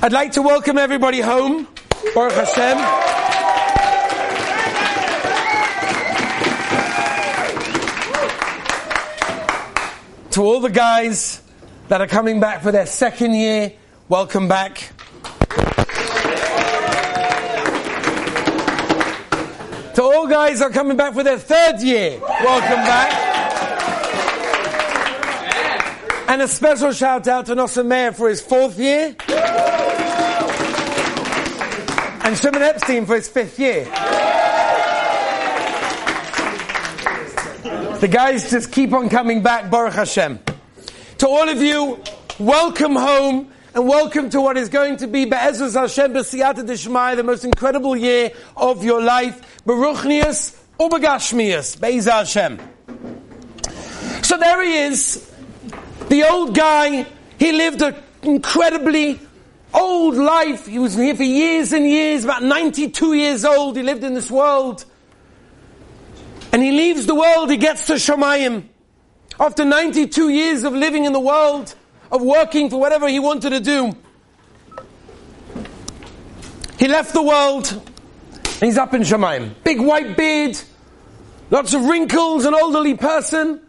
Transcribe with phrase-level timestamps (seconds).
[0.00, 1.66] I'd like to welcome everybody home.
[2.14, 2.78] Baruch Hashem.
[10.30, 11.42] To all the guys
[11.88, 13.72] that are coming back for their second year,
[14.08, 14.92] welcome back.
[19.96, 23.28] To all guys that are coming back for their third year, welcome back.
[26.28, 29.16] And a special shout out to Nosson Meir for his fourth year.
[32.28, 33.84] And Shimon Epstein for his fifth year.
[38.00, 40.38] The guys just keep on coming back, Baruch Hashem.
[41.20, 42.04] To all of you,
[42.38, 47.22] welcome home and welcome to what is going to be Be'ezus Hashem B'siyata Dishmai, the
[47.22, 49.62] most incredible year of your life.
[49.64, 52.60] Baruchnius Ubagashmius, Be'ez Hashem.
[54.22, 55.32] So there he is,
[56.10, 57.06] the old guy,
[57.38, 59.18] he lived an incredibly
[59.74, 60.66] old life.
[60.66, 63.76] He was here for years and years, about 92 years old.
[63.76, 64.84] He lived in this world.
[66.52, 68.64] And he leaves the world, he gets to Shemayim.
[69.38, 71.74] After 92 years of living in the world,
[72.10, 73.96] of working for whatever he wanted to do,
[76.78, 79.54] he left the world and he's up in Shemayim.
[79.62, 80.58] Big white beard,
[81.50, 83.60] lots of wrinkles, an elderly person,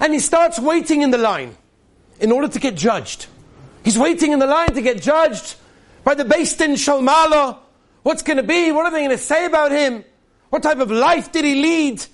[0.00, 1.56] and he starts waiting in the line
[2.20, 3.26] in order to get judged.
[3.84, 5.56] He's waiting in the line to get judged
[6.04, 7.58] by the Beis Din Shel Ma'ala.
[8.02, 8.72] What's going to be?
[8.72, 10.04] What are they going to say about him?
[10.50, 12.04] What type of life did he lead?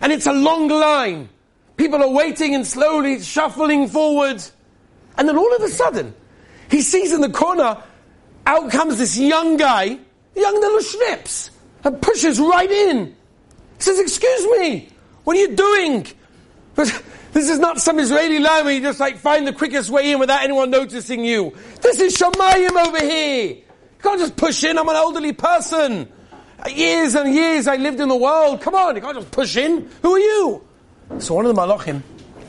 [0.00, 1.28] And it's a long line.
[1.76, 4.42] People are waiting and slowly shuffling forward.
[5.16, 6.14] And then all of a sudden,
[6.70, 7.82] he sees in the corner,
[8.46, 9.98] out comes this young guy,
[10.34, 11.50] young little schnips,
[11.84, 13.06] and pushes right in.
[13.76, 14.88] He says, excuse me,
[15.24, 16.06] what are you doing?
[17.38, 20.18] This is not some Israeli line where you just like find the quickest way in
[20.18, 21.54] without anyone noticing you.
[21.80, 23.46] This is Shamayim over here.
[23.50, 23.62] You
[24.02, 24.76] can't just push in.
[24.76, 26.08] I'm an elderly person.
[26.68, 28.60] Years and years I lived in the world.
[28.60, 29.88] Come on, you can't just push in.
[30.02, 30.66] Who are you?
[31.20, 32.02] So one of the malachim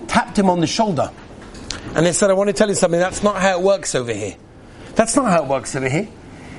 [0.08, 1.12] tapped him on the shoulder.
[1.94, 3.00] And they said, I want to tell you something.
[3.00, 4.38] That's not how it works over here.
[4.96, 6.08] That's not how it works over here.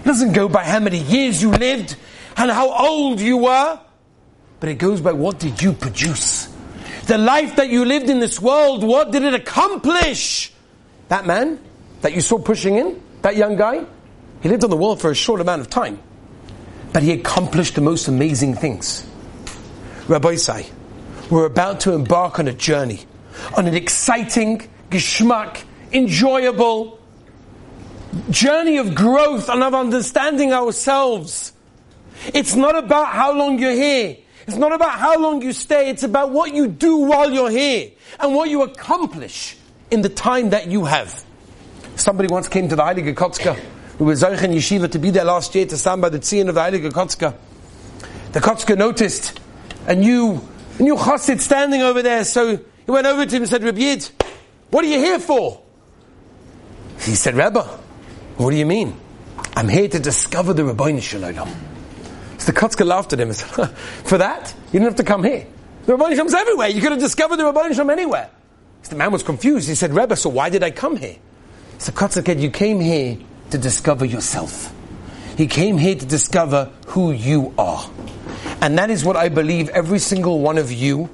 [0.02, 1.96] It doesn't go by how many years you lived
[2.36, 3.80] and how old you were.
[4.60, 6.39] But it goes by what did you produce?
[7.10, 10.52] The life that you lived in this world, what did it accomplish?
[11.08, 11.58] That man
[12.02, 13.84] that you saw pushing in, that young guy,
[14.44, 16.00] he lived on the world for a short amount of time.
[16.92, 19.04] But he accomplished the most amazing things.
[20.06, 20.70] Rabbosai,
[21.32, 23.00] we're about to embark on a journey,
[23.56, 27.00] on an exciting, geschmack, enjoyable
[28.30, 31.54] journey of growth and of understanding ourselves.
[32.32, 34.16] It's not about how long you're here.
[34.50, 35.90] It's not about how long you stay.
[35.90, 39.56] It's about what you do while you're here and what you accomplish
[39.92, 41.24] in the time that you have.
[41.94, 43.56] Somebody once came to the Heilige Kotzka.
[44.00, 46.56] We were Zeichen Yeshiva to be there last year to stand by the tzion of
[46.56, 47.32] the Heilige Kotzka.
[48.32, 49.38] The Kotzka noticed
[49.86, 50.40] a new,
[50.80, 53.78] a new chassid standing over there, so he went over to him and said, Rabbi
[53.78, 54.10] Yid,
[54.70, 55.62] what are you here for?
[56.98, 57.62] He said, Rebbe,
[58.36, 58.98] what do you mean?
[59.54, 61.69] I'm here to discover the Ribono Shel Olam.
[62.50, 63.68] The Kotzka laughed at him said,
[64.06, 65.46] For that, you didn't have to come here.
[65.86, 66.66] The Ribono Shel Olam's everywhere.
[66.66, 68.28] You could have discovered the Ribono Shel Olam anywhere.
[68.82, 69.68] So the man was confused.
[69.68, 71.14] He said, Rebbe, so why did I come here?
[71.78, 73.18] So Kotzka said, You came here
[73.50, 74.74] to discover yourself.
[75.36, 77.88] He came here to discover who you are.
[78.60, 81.08] And that is what I believe every single one of you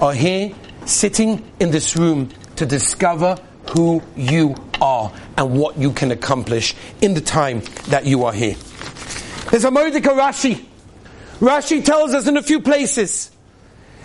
[0.00, 3.36] are here sitting in this room to discover
[3.72, 8.54] who you are and what you can accomplish in the time that you are here.
[9.50, 10.67] There's a Mordecai Rashi.
[11.40, 13.30] Rashi tells us in a few places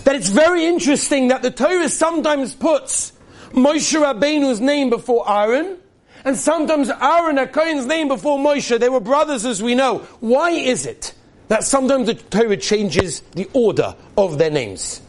[0.04, 3.12] that it's very interesting that the Torah sometimes puts
[3.52, 5.78] Moshe Rabbeinu's name before Aaron,
[6.26, 8.80] and sometimes Aaron HaKohen's name before Moshe.
[8.80, 10.00] They were brothers as we know.
[10.20, 11.14] Why is it
[11.48, 15.02] that sometimes the Torah changes the order of their names?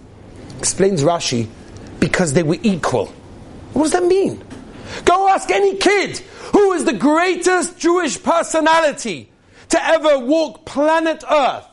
[0.59, 1.49] Explains Rashi,
[2.01, 3.07] because they were equal.
[3.75, 4.43] What does that mean?
[5.05, 6.19] Go ask any kid
[6.53, 9.31] who is the greatest Jewish personality
[9.71, 11.67] to ever walk planet Earth.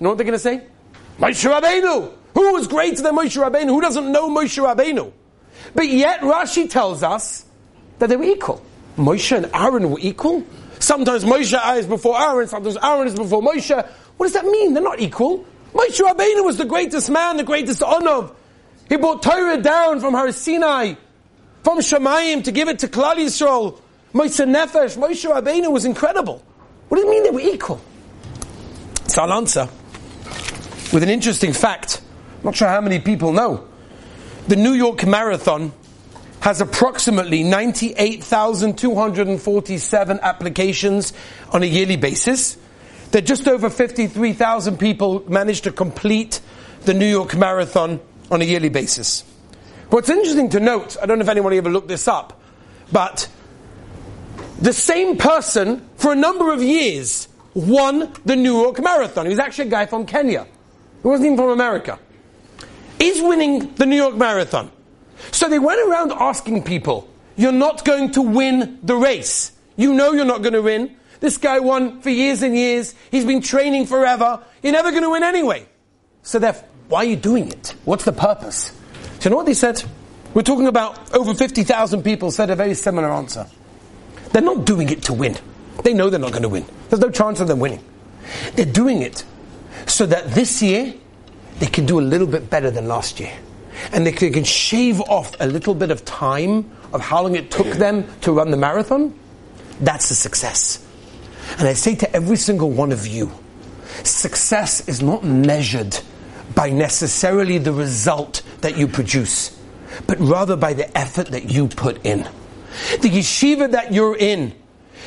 [0.00, 0.62] Know what they're going to say?
[1.18, 2.12] Moshe Rabbeinu.
[2.34, 3.66] Who was greater than Moshe Rabbeinu?
[3.66, 5.12] Who doesn't know Moshe Rabbeinu?
[5.74, 7.44] But yet Rashi tells us
[7.98, 8.64] that they were equal.
[8.96, 10.44] Moshe and Aaron were equal.
[10.78, 13.86] Sometimes Moshe is before Aaron, sometimes Aaron is before Moshe.
[14.16, 14.74] What does that mean?
[14.74, 15.44] They're not equal.
[15.72, 18.34] Moshe Rabbeinu was the greatest man, the greatest anav.
[18.88, 20.94] He brought Torah down from Har Sinai,
[21.62, 23.80] from Shemayim to give it to Klal Yisrael.
[24.14, 26.42] Moshe Nefesh, Moshe Rabbeinu was incredible.
[26.88, 27.80] What does it mean they were equal?
[29.06, 29.68] So I'll answer
[30.92, 32.00] with an interesting fact.
[32.38, 33.66] I'm not sure how many people know.
[34.46, 35.72] The New York Marathon
[36.40, 41.12] has approximately 98,247 applications
[41.50, 42.58] on a yearly basis.
[43.10, 46.40] That just over 53,000 people manage to complete
[46.84, 47.98] the New York Marathon
[48.30, 49.24] on a yearly basis.
[49.90, 52.38] What's interesting to note, I don't know if anyone ever looked this up,
[52.92, 53.26] but
[54.60, 59.26] the same person for a number of years won the New York Marathon.
[59.26, 60.46] He was actually a guy from Kenya.
[61.02, 61.98] He wasn't even from America.
[62.98, 64.70] Is winning the New York Marathon.
[65.30, 69.52] So they went around asking people, You're not going to win the race.
[69.76, 70.96] You know you're not going to win.
[71.20, 72.94] This guy won for years and years.
[73.10, 74.42] He's been training forever.
[74.62, 75.66] You're never going to win anyway.
[76.22, 77.74] So therefore, why are you doing it?
[77.84, 78.72] What's the purpose?
[79.20, 79.82] Do you know what they said?
[80.34, 83.46] We're talking about over 50,000 people said a very similar answer.
[84.32, 85.36] They're not doing it to win.
[85.84, 86.66] They know they're not going to win.
[86.88, 87.82] There's no chance of them winning.
[88.54, 89.24] They're doing it
[89.86, 90.94] so that this year
[91.58, 93.32] they can do a little bit better than last year.
[93.92, 97.66] And they can shave off a little bit of time of how long it took
[97.74, 99.14] them to run the marathon.
[99.80, 100.84] That's a success.
[101.58, 103.30] And I say to every single one of you,
[104.02, 105.98] success is not measured
[106.54, 109.56] by necessarily the result that you produce,
[110.06, 112.28] but rather by the effort that you put in.
[113.00, 114.54] The yeshiva that you're in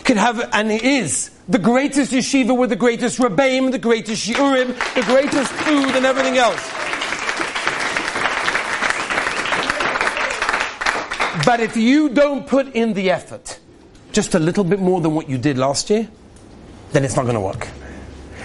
[0.04, 5.04] can have, and is, the greatest yeshiva with the greatest rebbeim, the greatest shiurim, the
[5.04, 6.62] greatest food, and everything else.
[11.46, 13.60] But if you don't put in the effort,
[14.12, 16.08] just a little bit more than what you did last year,
[16.92, 17.68] then it's not going to work.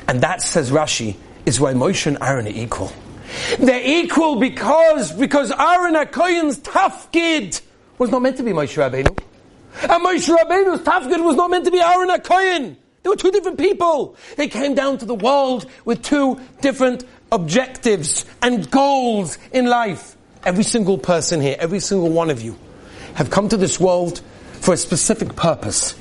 [0.08, 2.92] And that, says Rashi, is why Moshe and Aaron are equal.
[3.58, 7.60] They're equal because, because Aaron HaKoyen's tafkid
[7.98, 9.18] was not meant to be Moshe Rabbeinu.
[9.82, 12.76] And Moshe Rabbeinu's tafkid was not meant to be Aaron HaKoyen.
[13.02, 14.16] They were two different people.
[14.36, 20.16] They came down to the world with two different objectives and goals in life.
[20.44, 22.56] Every single person here, every single one of you,
[23.14, 24.22] have come to this world
[24.60, 25.94] for a specific purpose.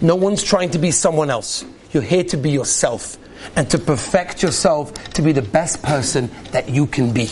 [0.00, 1.64] No one's trying to be someone else.
[1.92, 3.18] You're here to be yourself
[3.54, 7.28] and to perfect yourself to be the best person that you can be.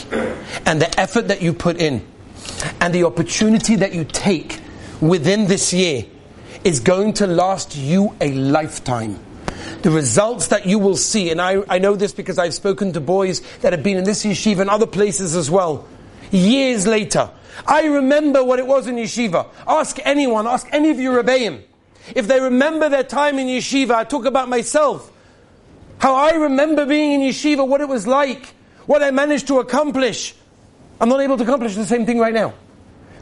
[0.67, 2.07] And the effort that you put in
[2.81, 4.61] and the opportunity that you take
[5.01, 6.05] within this year
[6.65, 9.19] is going to last you a lifetime.
[9.83, 13.01] The results that you will see, and I, I know this because I've spoken to
[13.01, 15.87] boys that have been in this yeshiva and other places as well,
[16.31, 17.31] years later.
[17.67, 19.49] I remember what it was in yeshiva.
[19.67, 21.63] Ask anyone, ask any of your rebbeim.
[22.15, 25.11] If they remember their time in yeshiva, I talk about myself.
[25.99, 28.55] How I remember being in yeshiva, what it was like,
[28.87, 30.35] what I managed to accomplish.
[31.01, 32.55] I'm not able to accomplish the same thing right now.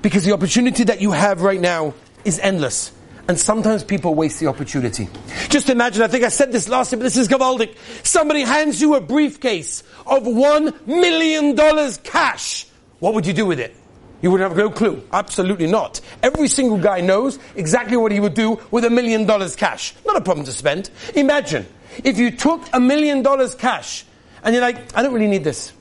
[0.03, 1.95] Because the opportunity that you have right now
[2.25, 2.93] is endless.
[3.29, 5.09] And sometimes people waste the opportunity.
[5.49, 7.77] Just imagine, I think I said this last time, but this is gevaldig.
[8.03, 12.67] Somebody hands you a briefcase of one million dollars cash.
[12.99, 13.77] What would you do with it?
[14.23, 15.03] You would have no clue.
[15.13, 16.01] Absolutely not.
[16.23, 19.95] Every single guy knows exactly what he would do with a million dollars cash.
[20.05, 20.91] Not a problem to spend.
[21.15, 21.67] Imagine
[22.05, 24.05] if you took a million dollars cash
[24.43, 25.73] and you're like, I don't really need this.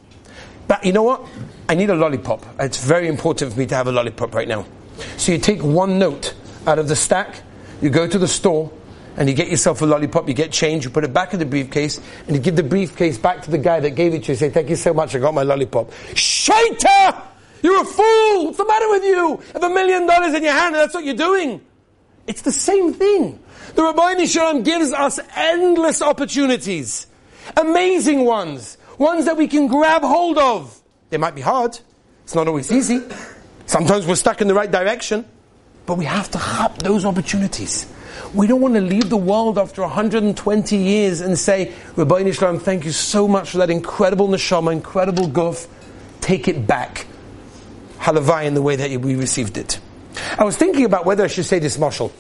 [0.71, 1.27] But you know what?
[1.67, 2.45] I need a lollipop.
[2.57, 4.65] It's very important for me to have a lollipop right now.
[5.17, 6.33] So you take one note
[6.65, 7.41] out of the stack,
[7.81, 8.71] you go to the store,
[9.17, 11.45] and you get yourself a lollipop, you get change, you put it back in the
[11.45, 14.37] briefcase, and you give the briefcase back to the guy that gave it to you.
[14.37, 15.91] Say, Thank you so much, I got my lollipop.
[16.13, 17.21] Shoteh!
[17.61, 18.45] You're a fool!
[18.45, 19.11] What's the matter with you?
[19.11, 21.59] You have a million dollars in your hand and that's what you're doing.
[22.27, 23.43] It's the same thing.
[23.75, 27.07] The Ribono Shel Olam gives us endless opportunities.
[27.57, 28.77] Amazing ones.
[28.97, 30.81] Ones that we can grab hold of.
[31.09, 31.79] They might be hard.
[32.23, 33.01] It's not always easy.
[33.65, 35.25] Sometimes we're stuck in the right direction.
[35.85, 37.91] But we have to hop those opportunities.
[38.33, 42.61] We don't want to leave the world after 120 years and say, Ribono Shel Olam,
[42.61, 45.67] thank you so much for that incredible neshama, incredible guf.
[46.21, 47.07] Take it back
[47.99, 49.79] halavai in the way that we received it.
[50.37, 52.11] I was thinking about whether I should say this mashal.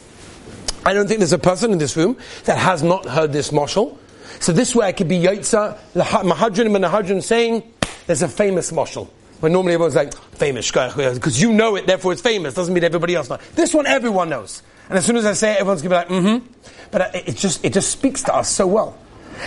[0.85, 3.97] I don't think there's a person in this room that has not heard this mashal.
[4.41, 7.61] So this way I could be Yaitza, Mahadran and Mahadran saying,
[8.07, 9.07] there's a famous mashal.
[9.39, 12.55] When normally everyone's like, famous, because you know it, therefore it's famous.
[12.55, 13.39] Doesn't mean everybody else knows.
[13.53, 14.63] This one everyone knows.
[14.89, 16.51] And as soon as I say it, everyone's gonna be like, mm-hmm.
[16.89, 18.97] But it just, it just speaks to us so well.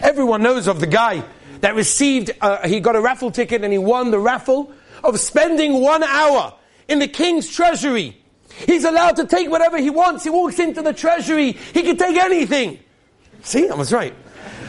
[0.01, 1.25] Everyone knows of the guy
[1.61, 4.73] that received, uh, he got a raffle ticket and he won the raffle
[5.03, 6.55] of spending one hour
[6.87, 8.17] in the king's treasury.
[8.49, 10.23] He's allowed to take whatever he wants.
[10.23, 11.53] He walks into the treasury.
[11.53, 12.79] He can take anything.
[13.43, 14.15] See, I was right.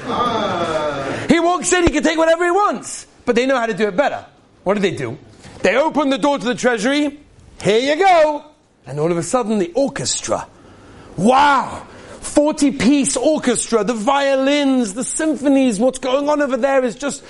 [0.07, 1.25] Ah.
[1.29, 3.07] He walks in, he can take whatever he wants.
[3.25, 4.25] But they know how to do it better.
[4.63, 5.17] What do they do?
[5.61, 7.19] They open the door to the treasury.
[7.61, 8.45] Here you go.
[8.85, 10.47] And all of a sudden, the orchestra.
[11.17, 11.87] Wow!
[12.21, 17.23] 40 piece orchestra, the violins, the symphonies, what's going on over there is just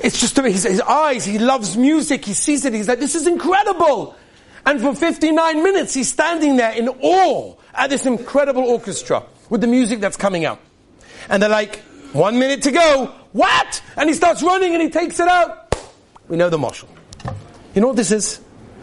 [0.00, 1.24] it's just his, his eyes.
[1.24, 2.24] He loves music.
[2.24, 2.74] He sees it.
[2.74, 4.14] He's like, this is incredible.
[4.64, 9.66] And for 59 minutes, he's standing there in awe at this incredible orchestra with the
[9.66, 10.60] music that's coming out.
[11.28, 11.82] And they're like,
[12.12, 13.12] one minute to go.
[13.32, 13.82] What?
[13.96, 15.74] And he starts running and he takes it out.
[16.28, 16.88] We know the mashal.
[17.74, 18.40] You know what this is?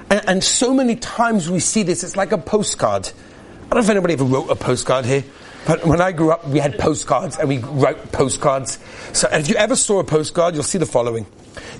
[0.09, 3.07] And, and so many times we see this, it's like a postcard.
[3.07, 5.23] I don't know if anybody ever wrote a postcard here.
[5.65, 8.79] But when I grew up, we had postcards and we wrote postcards.
[9.13, 11.25] So if you ever saw a postcard, you'll see the following.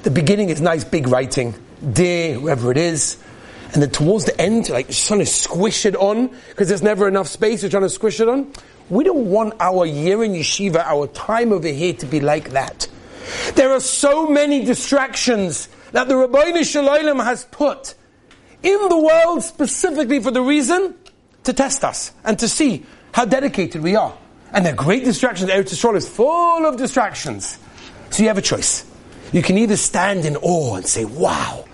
[0.03, 1.53] The beginning is nice big writing,
[1.91, 3.17] dear, whoever it is.
[3.73, 7.07] And then towards the end, like you're trying to squish it on, because there's never
[7.07, 8.51] enough space, you're trying to squish it on.
[8.89, 12.87] We don't want our year in yeshiva, our time over here to be like that.
[13.55, 17.95] There are so many distractions that the Ribono Shel Olam has put
[18.61, 20.95] in the world specifically for the reason
[21.43, 24.15] to test us and to see how dedicated we are.
[24.51, 25.49] And they're great distractions.
[25.49, 27.57] Eretz Yisrael is full of distractions.
[28.11, 28.85] So you have a choice.
[29.31, 31.65] You can either stand in awe and say, wow,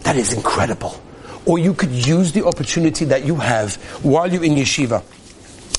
[0.00, 1.00] that is incredible.
[1.46, 5.02] Or you could use the opportunity that you have while you're in yeshiva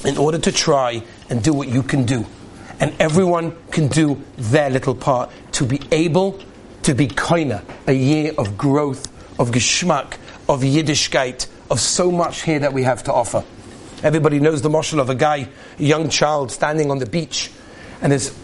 [0.06, 2.26] in order to try and do what you can do.
[2.80, 6.40] And everyone can do their little part to be able
[6.84, 9.08] to be koina, a year of growth,
[9.40, 10.18] of geschmack,
[10.48, 13.44] of Yiddishkeit, of so much here that we have to offer.
[14.04, 15.48] Everybody knows the mashal of a guy,
[15.80, 17.50] a young child standing on the beach,
[18.02, 18.38] and there's,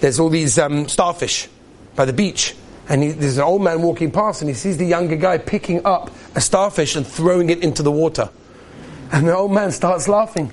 [0.00, 1.48] there's all these um, starfish
[1.94, 2.54] by the beach.
[2.88, 5.84] And he, there's an old man walking past, and he sees the younger guy picking
[5.84, 8.28] up a starfish and throwing it into the water.
[9.12, 10.52] And the old man starts laughing.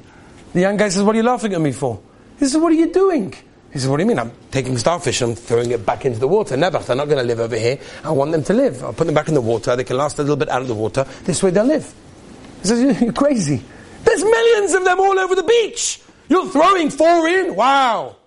[0.54, 2.00] The young guy says, What are you laughing at me for?
[2.40, 3.34] He says, What are you doing?
[3.72, 4.20] He says, What do you mean?
[4.20, 6.56] I'm taking starfish and throwing it back into the water.
[6.56, 6.80] Never.
[6.80, 7.80] They're not going to live over here.
[8.04, 8.84] I want them to live.
[8.84, 9.76] I'll put them back in the water.
[9.76, 11.06] They can last a little bit out of the water.
[11.24, 11.92] This way they'll live.
[12.62, 13.64] He says, You're crazy.
[14.04, 16.00] There's millions of them all over the beach.
[16.30, 17.56] You're throwing four in?
[17.56, 18.18] Wow.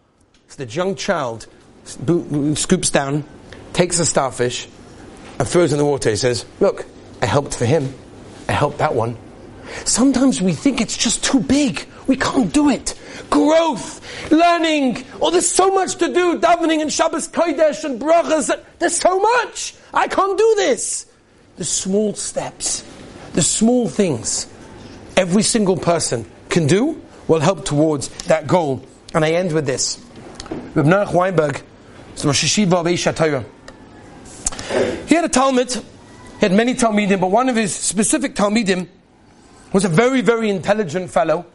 [0.49, 1.47] So the young child
[1.85, 3.25] scoops down,
[3.77, 4.67] takes the starfish,
[5.39, 6.09] and throws in the water.
[6.09, 6.87] He says, Look,
[7.21, 7.95] I helped for him.
[8.49, 9.19] I helped that one.
[9.85, 11.87] Sometimes we think it's just too big.
[12.07, 12.99] We can't do it.
[13.29, 14.01] Growth,
[14.33, 15.05] learning.
[15.21, 16.39] Oh, there's so much to do.
[16.39, 18.51] Davening and Shabbos Kodesh and brachas.
[18.79, 19.75] There's so much.
[19.93, 21.07] I can't do this.
[21.57, 22.83] The small steps,
[23.35, 24.47] the small things
[25.17, 28.83] every single person can do will help towards that goal.
[29.13, 30.03] And I end with this.
[30.75, 31.63] Reb Weinberg,
[32.25, 33.56] Rosh Hashiva of Aish
[35.17, 35.81] He had a Talmud, he
[36.41, 38.87] had many Talmidim, but one of his specific Talmidim
[39.73, 41.47] was a very, very intelligent fellow.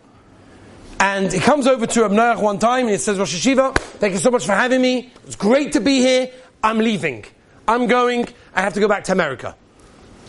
[0.99, 4.13] And he comes over to Reb Noach one time and he says, Rosh Hashiva, thank
[4.13, 5.13] you so much for having me.
[5.27, 6.31] It's great to be here.
[6.63, 7.23] I'm leaving.
[7.67, 8.27] I'm going.
[8.55, 9.55] I have to go back to America.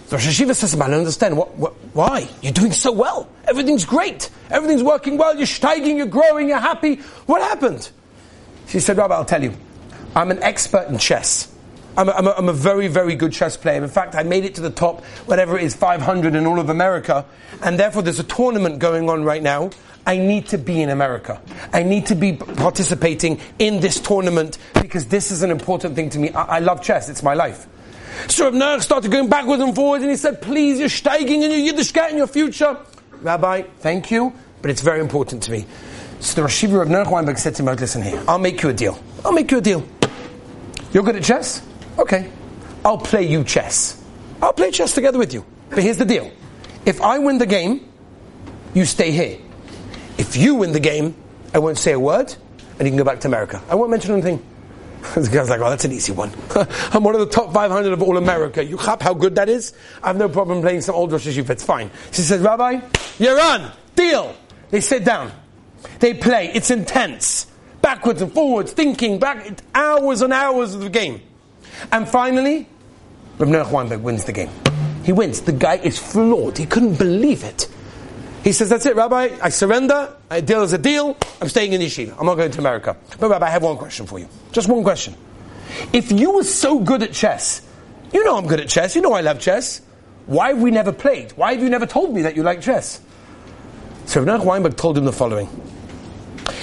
[0.09, 1.35] So Rosh Hashiva says, I don't understand.
[1.35, 2.29] What, what, why?
[2.43, 3.31] You're doing so well.
[3.47, 4.29] Everything's great.
[4.51, 5.35] Everything's working well.
[5.35, 6.97] You're steiging, you're growing, you're happy.
[7.25, 7.91] What happened?
[8.67, 9.55] She said, Rabbi, I'll tell you.
[10.15, 11.49] I'm an expert in chess.
[11.97, 13.83] I'm a, I'm, a, I'm a very, very good chess player.
[13.83, 16.71] In fact, I made it to the top, whatever it is, 500 in all of
[16.71, 17.27] America.
[17.63, 19.71] And therefore, there's a tournament going on right now.
[20.07, 21.41] I need to be in America.
[21.73, 26.19] I need to be participating in this tournament because this is an important thing to
[26.19, 26.31] me.
[26.31, 27.09] I, I love chess.
[27.09, 27.67] It's my life.
[28.29, 31.51] So Reb Noach started going backwards and forwards, and he said, "Please, you're steiging in
[31.51, 32.77] your Yiddishkeit in your future."
[33.21, 35.67] Rabbi, thank you, but it's very important to me.
[36.21, 38.69] So the Rosh Hashiva of Noach Weinberg said to him, "Listen here, I'll make you
[38.69, 38.99] a deal.
[39.25, 39.87] I'll make you a deal.
[40.93, 41.63] You're good at chess,
[41.99, 42.31] okay?
[42.85, 44.03] I'll play you chess.
[44.41, 45.45] I'll play chess together with you.
[45.71, 46.31] But here's the deal:
[46.85, 47.89] if I win the game,
[48.75, 49.39] you stay here.
[50.19, 51.15] If you win the game,
[51.55, 52.35] I won't say a word,
[52.79, 53.63] and you can go back to America.
[53.69, 54.45] I won't mention anything."
[55.15, 56.31] the guy's like, oh, that's an easy one.
[56.93, 58.65] I'm one of the top 500 of all America.
[58.65, 59.73] You clap how good that is?
[60.03, 61.51] I have no problem playing some old Rosh Hashiva.
[61.51, 61.91] It's fine.
[62.13, 62.81] She says, Rabbi,
[63.19, 63.73] you're on.
[63.97, 64.37] Deal.
[64.71, 65.33] They sit down.
[65.99, 66.53] They play.
[66.55, 67.49] It's intense.
[67.81, 71.21] Backwards and forwards, thinking, back, hours and hours of the game.
[71.91, 72.69] And finally,
[73.39, 74.51] Reb Noach Weinberg wins the game.
[75.05, 75.41] He wins.
[75.41, 76.59] The guy is floored.
[76.59, 77.69] He couldn't believe it.
[78.45, 79.37] He says, That's it, Rabbi.
[79.41, 80.17] I surrender.
[80.31, 81.17] A deal is a deal.
[81.41, 82.17] I'm staying in yeshiva.
[82.19, 82.97] I'm not going to America.
[83.19, 84.29] But, Rabbi, I have one question for you.
[84.53, 85.15] Just one question.
[85.93, 87.67] If you were so good at chess,
[88.13, 88.95] you know I'm good at chess.
[88.95, 89.81] You know I love chess.
[90.27, 91.33] Why have we never played?
[91.33, 93.01] Why have you never told me that you like chess?
[94.07, 95.49] So Noach Weinberg told him the following.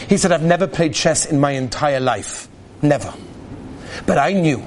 [0.07, 2.47] He said, I've never played chess in my entire life.
[2.81, 3.13] Never.
[4.05, 4.65] But I knew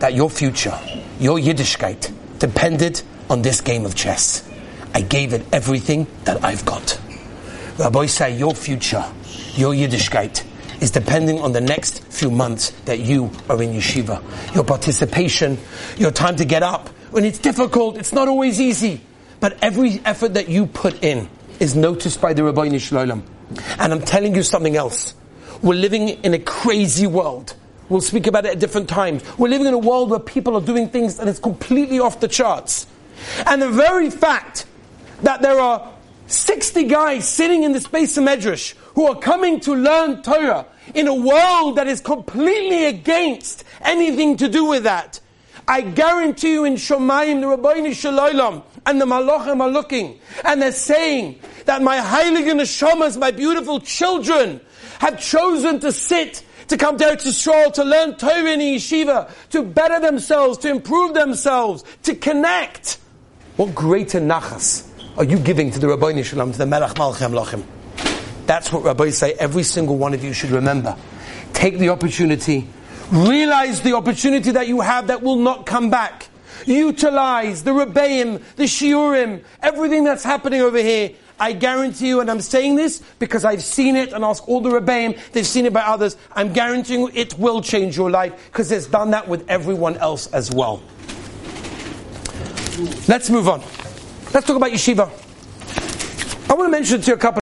[0.00, 0.78] that your future,
[1.18, 4.46] your Yiddishkeit, depended on this game of chess.
[4.92, 7.00] I gave it everything that I've got.
[7.76, 9.04] Rabbosai your future,
[9.54, 10.44] your Yiddishkeit,
[10.82, 14.22] is depending on the next few months that you are in yeshiva.
[14.54, 15.58] Your participation,
[15.96, 16.88] your time to get up.
[17.10, 19.00] When it's difficult, it's not always easy.
[19.38, 21.28] But every effort that you put in
[21.58, 23.22] is noticed by the Ribono Shel Olam.
[23.78, 25.14] And I'm telling you something else.
[25.62, 27.54] We're living in a crazy world.
[27.90, 29.22] We'll speak about it at different times.
[29.36, 32.28] We're living in a world where people are doing things that is completely off the
[32.28, 32.86] charts.
[33.46, 34.64] And the very fact
[35.22, 35.92] that there are
[36.28, 41.08] 60 guys sitting in the space of Medrash who are coming to learn Torah in
[41.08, 45.20] a world that is completely against anything to do with that.
[45.66, 50.60] I guarantee you in Shomayim, the Ribono Shel Olam, and the Malachim are looking, and
[50.62, 54.60] they're saying that my Heilige Neshamas, my beautiful children,
[54.98, 59.64] have chosen to sit, to come down to Eretz to learn Torah in yeshiva, to
[59.64, 62.98] better themselves, to improve themselves, to connect.
[63.56, 67.32] What greater nachas are you giving to the Ribono Shel Olam, to the Melech Malchem
[67.32, 67.64] Lachim?
[68.46, 70.96] That's what rabbis say every single one of you should remember.
[71.52, 72.68] Take the opportunity.
[73.10, 76.28] Realize the opportunity that you have that will not come back.
[76.66, 81.10] Utilize the Rebbeim, the Shiurim, everything that's happening over here.
[81.40, 84.68] I guarantee you, and I'm saying this because I've seen it and ask all the
[84.68, 86.18] Rebbeim, they've seen it by others.
[86.32, 90.26] I'm guaranteeing you it will change your life because it's done that with everyone else
[90.28, 90.82] as well.
[93.08, 93.60] Let's move on.
[94.32, 95.10] Let's talk about yeshiva.
[96.50, 97.38] I want to mention to you a couple